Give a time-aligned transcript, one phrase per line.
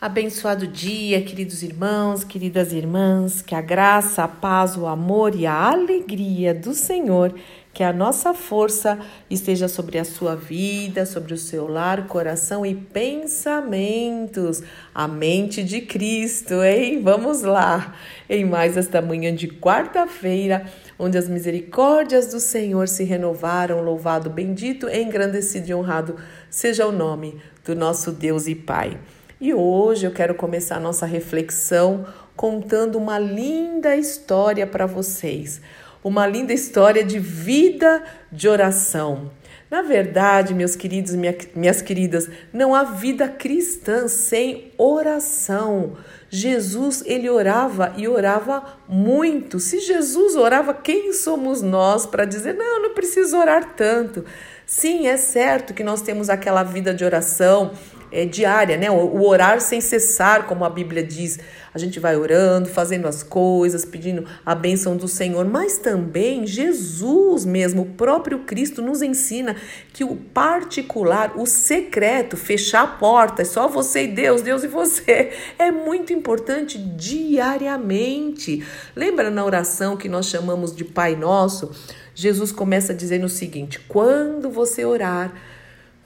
[0.00, 5.52] Abençoado dia, queridos irmãos, queridas irmãs, que a graça, a paz, o amor e a
[5.52, 7.34] alegria do Senhor,
[7.74, 8.96] que a nossa força
[9.28, 14.62] esteja sobre a sua vida, sobre o seu lar, coração e pensamentos.
[14.94, 17.02] A mente de Cristo, hein?
[17.02, 17.96] Vamos lá!
[18.30, 20.64] Em mais esta manhã de quarta-feira,
[20.96, 26.14] onde as misericórdias do Senhor se renovaram, louvado, bendito, engrandecido e honrado
[26.48, 28.96] seja o nome do nosso Deus e Pai.
[29.40, 35.60] E hoje eu quero começar a nossa reflexão contando uma linda história para vocês.
[36.02, 39.30] Uma linda história de vida de oração.
[39.70, 41.16] Na verdade, meus queridos e
[41.54, 45.96] minhas queridas, não há vida cristã sem oração.
[46.28, 49.60] Jesus, ele orava e orava muito.
[49.60, 54.24] Se Jesus orava, quem somos nós para dizer, não, não preciso orar tanto?
[54.66, 57.72] Sim, é certo que nós temos aquela vida de oração
[58.10, 58.90] é, diária, né?
[58.90, 61.38] O, o, orar sem cessar, como a Bíblia diz.
[61.74, 67.44] A gente vai orando, fazendo as coisas, pedindo a bênção do Senhor, mas também Jesus
[67.44, 69.54] mesmo, o próprio Cristo, nos ensina
[69.92, 74.68] que o particular, o secreto, fechar a porta, é só você e Deus, Deus e
[74.68, 78.64] você, é muito importante diariamente.
[78.96, 81.70] Lembra na oração que nós chamamos de Pai Nosso?
[82.14, 85.32] Jesus começa dizendo o seguinte: quando você orar,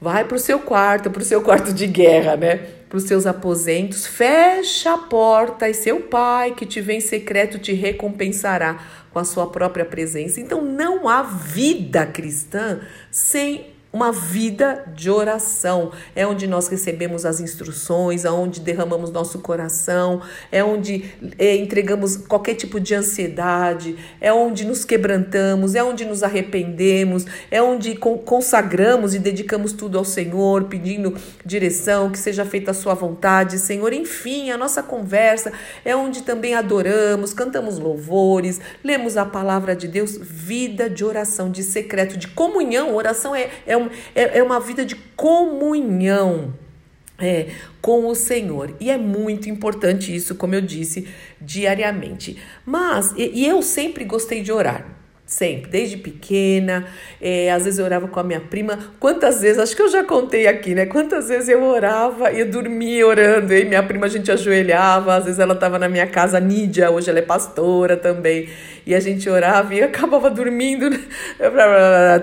[0.00, 2.56] Vai para o seu quarto, para o seu quarto de guerra, né?
[2.88, 7.58] Para os seus aposentos, fecha a porta e seu pai que te vem em secreto
[7.58, 10.40] te recompensará com a sua própria presença.
[10.40, 15.92] Então não há vida cristã sem uma vida de oração.
[16.14, 18.30] É onde nós recebemos as instruções, é
[18.62, 21.04] derramamos nosso coração, é onde
[21.38, 27.60] é, entregamos qualquer tipo de ansiedade, é onde nos quebrantamos, é onde nos arrependemos, é
[27.60, 33.58] onde consagramos e dedicamos tudo ao Senhor, pedindo direção, que seja feita a sua vontade,
[33.58, 33.92] Senhor.
[33.92, 35.52] Enfim, a nossa conversa
[35.84, 41.62] é onde também adoramos, cantamos louvores, lemos a palavra de Deus, vida de oração, de
[41.62, 42.94] secreto, de comunhão.
[42.94, 46.54] Oração é, é um, é, é uma vida de comunhão.
[47.22, 47.50] É,
[47.82, 48.74] com o Senhor.
[48.80, 51.06] E é muito importante isso, como eu disse,
[51.38, 52.38] diariamente.
[52.64, 54.99] Mas, e, e eu sempre gostei de orar.
[55.30, 56.88] Sempre, desde pequena,
[57.20, 58.76] é, às vezes eu orava com a minha prima.
[58.98, 60.86] Quantas vezes, acho que eu já contei aqui, né?
[60.86, 65.26] Quantas vezes eu orava e eu dormia orando, e minha prima a gente ajoelhava, às
[65.26, 68.48] vezes ela estava na minha casa, Nídia, hoje ela é pastora também,
[68.84, 70.90] e a gente orava e acabava dormindo,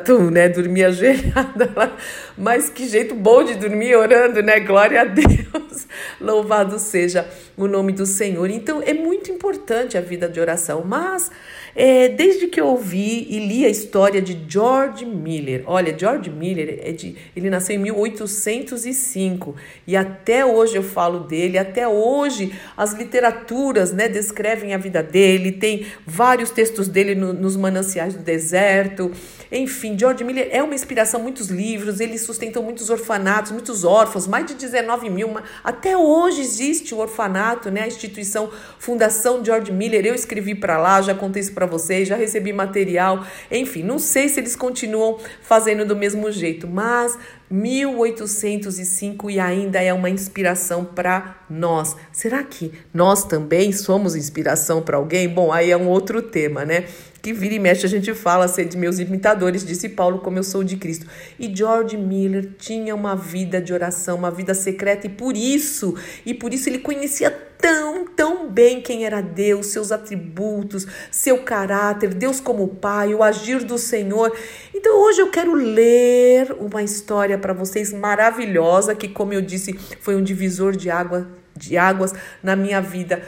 [0.04, 0.50] tu, né?
[0.50, 1.96] Dormia ajoelhada lá,
[2.38, 4.60] mas que jeito bom de dormir orando, né?
[4.60, 5.88] Glória a Deus,
[6.20, 7.26] louvado seja
[7.56, 8.50] o nome do Senhor.
[8.50, 11.32] Então é muito importante a vida de oração, mas
[11.80, 16.80] é, desde que eu ouvi e li a história de George Miller, olha, George Miller
[16.82, 19.56] é de, ele nasceu em 1805
[19.86, 25.52] e até hoje eu falo dele, até hoje as literaturas, né, descrevem a vida dele,
[25.52, 29.12] tem vários textos dele no, nos mananciais do deserto,
[29.52, 34.48] enfim, George Miller é uma inspiração, muitos livros, ele sustentou muitos orfanatos, muitos órfãos, mais
[34.48, 35.30] de 19 mil,
[35.64, 38.50] até hoje existe o orfanato, né, a instituição
[38.80, 43.26] Fundação George Miller, eu escrevi para lá, já contei isso para vocês, já recebi material,
[43.52, 47.18] enfim, não sei se eles continuam fazendo do mesmo jeito, mas
[47.50, 51.96] 1805 e ainda é uma inspiração para nós.
[52.12, 55.30] Será que nós também somos inspiração para alguém?
[55.30, 56.86] Bom, aí é um outro tema, né?
[57.28, 60.44] Que vira e mexe a gente fala ser de meus imitadores, disse Paulo, como eu
[60.44, 61.06] sou de Cristo.
[61.38, 65.94] E George Miller tinha uma vida de oração, uma vida secreta e por isso,
[66.26, 72.14] e por isso ele conhecia tão, tão bem quem era Deus, seus atributos, seu caráter,
[72.14, 74.34] Deus como Pai, o agir do Senhor.
[74.74, 80.16] Então hoje eu quero ler uma história para vocês maravilhosa que, como eu disse, foi
[80.16, 83.22] um divisor de água, de águas na minha vida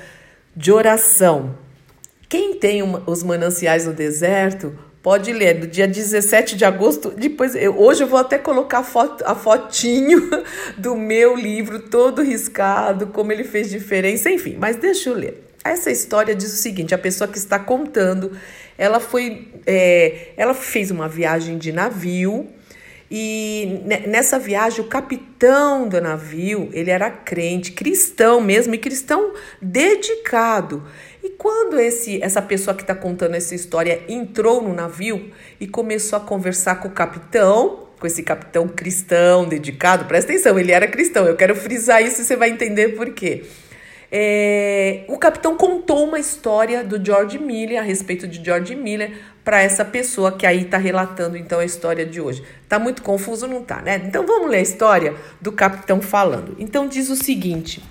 [0.55, 1.67] de oração.
[2.29, 7.11] Quem tem os mananciais no deserto Pode ler, do dia 17 de agosto.
[7.11, 10.29] Depois, eu, hoje eu vou até colocar a, foto, a fotinho
[10.77, 14.57] do meu livro, todo riscado, como ele fez diferença, enfim.
[14.59, 15.41] Mas deixa eu ler.
[15.63, 18.37] Essa história diz o seguinte: a pessoa que está contando,
[18.77, 22.49] ela foi, é, ela fez uma viagem de navio
[23.11, 30.83] e nessa viagem o capitão do navio ele era crente, cristão mesmo e cristão dedicado.
[31.39, 36.19] Quando esse, essa pessoa que está contando essa história entrou no navio e começou a
[36.19, 41.37] conversar com o capitão, com esse capitão cristão dedicado, presta atenção, ele era cristão, eu
[41.37, 43.45] quero frisar isso e você vai entender por quê.
[44.11, 49.61] É, o capitão contou uma história do George Miller, a respeito de George Miller, para
[49.61, 52.43] essa pessoa que aí está relatando então a história de hoje.
[52.67, 54.01] Tá muito confuso, não tá, né?
[54.05, 56.57] Então vamos ler a história do capitão falando.
[56.59, 57.81] Então diz o seguinte: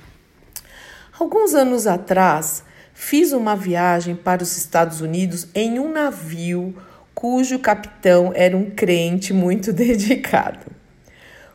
[1.19, 2.63] Alguns anos atrás,
[3.01, 6.75] fiz uma viagem para os Estados Unidos em um navio
[7.15, 10.67] cujo capitão era um crente muito dedicado.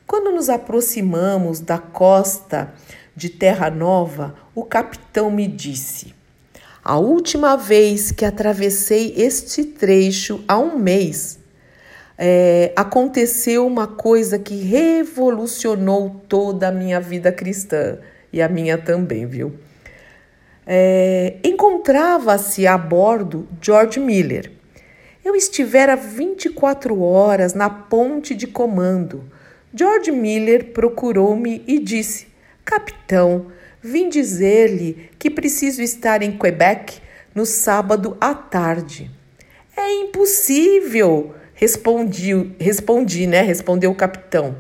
[0.07, 2.74] Quando nos aproximamos da costa
[3.13, 6.16] de Terra Nova, o capitão me disse:
[6.81, 11.40] A última vez que atravessei este trecho há um mês,
[12.18, 17.98] é, aconteceu uma coisa que revolucionou toda a minha vida cristã
[18.31, 19.54] e a minha também, viu?
[20.65, 24.51] É, Encontrava-se a bordo George Miller.
[25.24, 29.24] Eu estivera 24 horas na ponte de comando.
[29.74, 32.27] George Miller procurou-me e disse:
[32.63, 33.48] Capitão,
[33.81, 37.01] vim dizer-lhe que preciso estar em Quebec
[37.33, 39.09] no sábado à tarde.
[39.75, 43.42] É impossível, respondi, respondi, né?
[43.42, 44.56] Respondeu o capitão.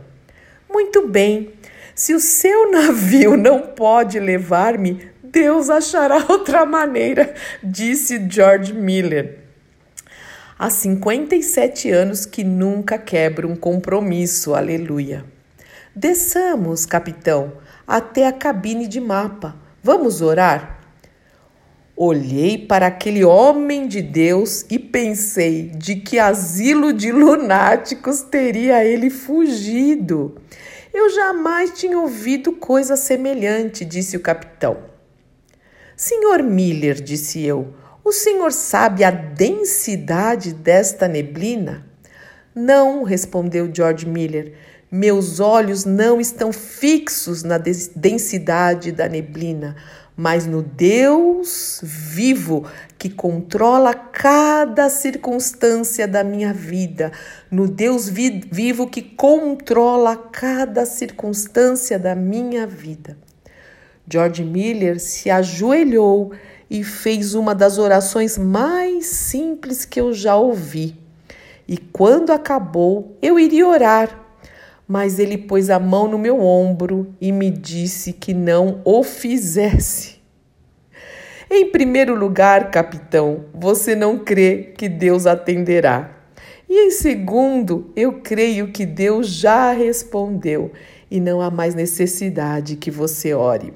[0.69, 1.53] Muito bem.
[1.93, 7.33] Se o seu navio não pode levar-me, Deus achará outra maneira,
[7.63, 9.39] disse George Miller.
[10.59, 15.25] Há 57 anos que nunca quebra um compromisso, aleluia.
[15.95, 17.53] Desçamos, capitão,
[17.87, 19.55] até a cabine de mapa.
[19.81, 20.79] Vamos orar?
[21.97, 29.09] Olhei para aquele homem de Deus e pensei de que asilo de lunáticos teria ele
[29.09, 30.39] fugido.
[30.93, 34.92] Eu jamais tinha ouvido coisa semelhante, disse o capitão.
[36.05, 37.73] Senhor Miller, disse eu,
[38.03, 41.87] o senhor sabe a densidade desta neblina?
[42.53, 44.51] Não, respondeu George Miller.
[44.91, 49.77] Meus olhos não estão fixos na densidade da neblina,
[50.13, 52.65] mas no Deus vivo
[52.97, 57.13] que controla cada circunstância da minha vida,
[57.49, 63.15] no Deus vi vivo que controla cada circunstância da minha vida.
[64.07, 66.31] George Miller se ajoelhou
[66.69, 70.97] e fez uma das orações mais simples que eu já ouvi.
[71.67, 74.23] E quando acabou, eu iria orar
[74.87, 80.21] mas ele pôs a mão no meu ombro e me disse que não o fizesse.
[81.49, 86.11] Em primeiro lugar, capitão, você não crê que Deus atenderá.
[86.67, 90.71] E em segundo, eu creio que Deus já respondeu
[91.09, 93.73] e não há mais necessidade que você ore.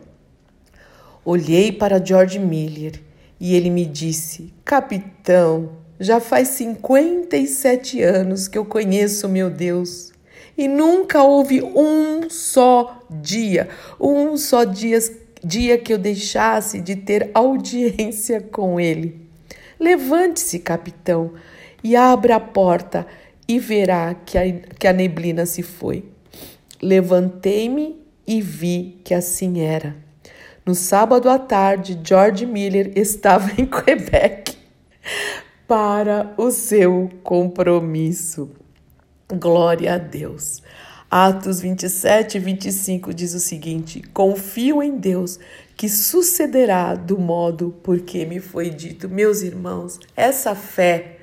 [1.29, 3.01] Olhei para George Miller
[3.37, 10.13] e ele me disse: Capitão, já faz 57 anos que eu conheço meu Deus
[10.57, 13.67] e nunca houve um só dia,
[13.99, 14.99] um só dia,
[15.43, 19.19] dia que eu deixasse de ter audiência com ele.
[19.77, 21.33] Levante-se, capitão,
[21.83, 23.05] e abra a porta
[23.45, 24.49] e verá que a,
[24.79, 26.05] que a neblina se foi.
[26.81, 30.06] Levantei-me e vi que assim era.
[30.67, 34.57] No sábado à tarde, George Miller estava em Quebec
[35.65, 38.49] para o seu compromisso.
[39.31, 40.61] Glória a Deus.
[41.09, 45.39] Atos 27 e 25 diz o seguinte: Confio em Deus
[45.77, 49.07] que sucederá do modo porque me foi dito.
[49.07, 51.16] Meus irmãos, essa fé.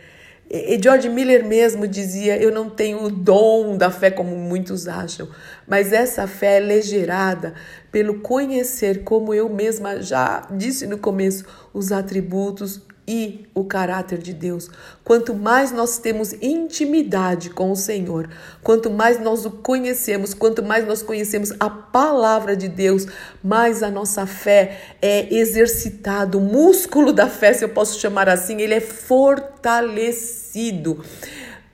[0.57, 5.29] E George Miller mesmo dizia: Eu não tenho o dom da fé como muitos acham,
[5.67, 7.55] mas essa fé é gerada
[7.91, 14.33] pelo conhecer, como eu mesma já disse no começo, os atributos e o caráter de
[14.33, 14.71] Deus.
[15.05, 18.31] Quanto mais nós temos intimidade com o Senhor,
[18.63, 23.07] quanto mais nós o conhecemos, quanto mais nós conhecemos a palavra de Deus,
[23.43, 28.61] mais a nossa fé é exercitada, o músculo da fé, se eu posso chamar assim,
[28.61, 31.05] ele é fortalecido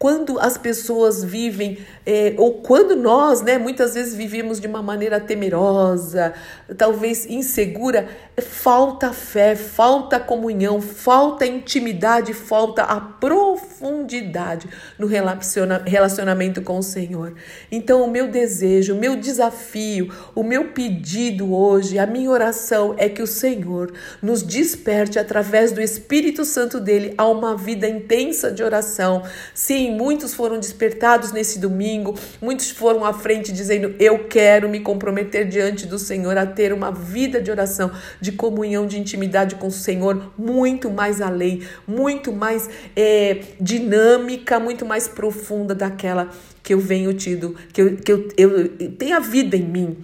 [0.00, 1.76] quando as pessoas vivem,
[2.06, 6.32] é, ou quando nós, né, muitas vezes vivemos de uma maneira temerosa,
[6.78, 8.08] talvez insegura,
[8.40, 17.34] falta fé, falta comunhão, falta intimidade, falta a profundidade no relacionamento com o Senhor.
[17.70, 23.06] Então, o meu desejo, o meu desafio, o meu pedido hoje, a minha oração é
[23.06, 23.92] que o Senhor
[24.22, 29.22] nos desperte através do Espírito Santo dele a uma vida intensa de oração.
[29.52, 35.48] Sim, muitos foram despertados nesse domingo, muitos foram à frente dizendo: Eu quero me comprometer
[35.48, 39.72] diante do Senhor a ter uma vida de oração, de comunhão, de intimidade com o
[39.72, 46.30] Senhor, muito mais além, muito mais é, dinâmica, muito mais profunda daquela
[46.62, 49.96] que eu venho tido, que eu, que eu, eu, eu tenho a vida em mim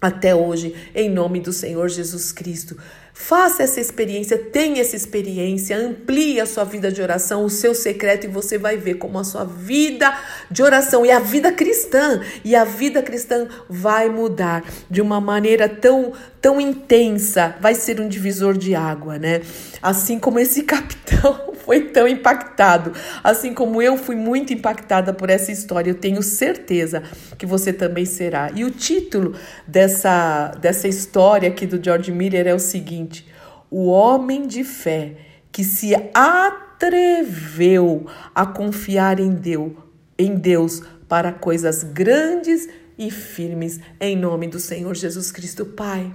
[0.00, 2.76] até hoje, em nome do Senhor Jesus Cristo.
[3.16, 8.24] Faça essa experiência, tenha essa experiência, amplie a sua vida de oração, o seu secreto,
[8.24, 10.12] e você vai ver como a sua vida
[10.50, 15.68] de oração e a vida cristã, e a vida cristã vai mudar de uma maneira
[15.68, 19.42] tão, tão intensa, vai ser um divisor de água, né?
[19.80, 22.92] Assim como esse capitão foi tão impactado,
[23.22, 27.02] assim como eu fui muito impactada por essa história, eu tenho certeza
[27.38, 28.50] que você também será.
[28.54, 29.34] E o título
[29.66, 33.26] dessa, dessa história aqui do George Miller é o seguinte:
[33.70, 35.12] O homem de fé
[35.50, 39.72] que se atreveu a confiar em Deus,
[40.18, 42.68] em Deus para coisas grandes
[42.98, 46.12] e firmes, em nome do Senhor Jesus Cristo, Pai.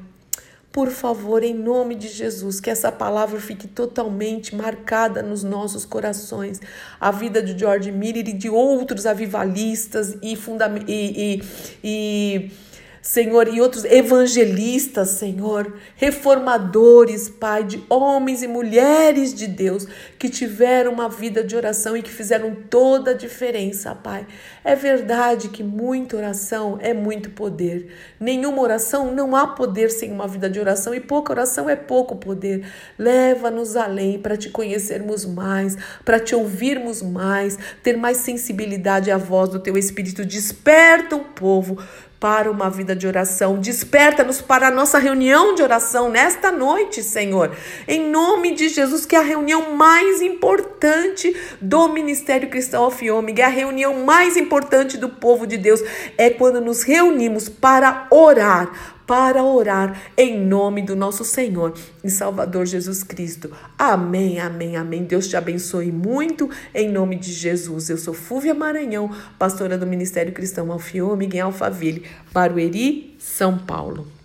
[0.71, 6.61] Por favor, em nome de Jesus, que essa palavra fique totalmente marcada nos nossos corações.
[6.99, 11.43] A vida de George Miller e de outros avivalistas e, fundamentos e, e,
[11.83, 12.51] e
[13.01, 19.87] Senhor, e outros evangelistas, Senhor, reformadores, Pai, de homens e mulheres de Deus
[20.17, 24.27] que tiveram uma vida de oração e que fizeram toda a diferença, Pai.
[24.63, 27.87] É verdade que muita oração é muito poder.
[28.19, 32.15] Nenhuma oração não há poder sem uma vida de oração e pouca oração é pouco
[32.15, 32.65] poder.
[32.97, 39.49] Leva-nos além para te conhecermos mais, para te ouvirmos mais, ter mais sensibilidade à voz
[39.49, 40.25] do teu Espírito.
[40.25, 41.77] Desperta o povo
[42.19, 43.57] para uma vida de oração.
[43.57, 47.55] Desperta-nos para a nossa reunião de oração nesta noite, Senhor.
[47.87, 53.45] Em nome de Jesus, que é a reunião mais importante do Ministério Cristão Alfiômega, é
[53.45, 55.81] a reunião mais importante do povo de Deus.
[56.17, 61.73] É quando nos reunimos para orar, para orar em nome do nosso Senhor
[62.03, 63.49] e Salvador Jesus Cristo.
[63.75, 65.03] Amém, amém, amém.
[65.03, 67.89] Deus te abençoe muito em nome de Jesus.
[67.89, 74.18] Eu sou Fúvia Maranhão, pastora do Ministério Cristão Alfiômega em Alphaville, Barueri, São Paulo.